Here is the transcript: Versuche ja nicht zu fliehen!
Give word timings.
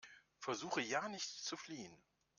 Versuche 0.43 0.81
ja 0.81 1.07
nicht 1.09 1.29
zu 1.43 1.55
fliehen! 1.55 1.95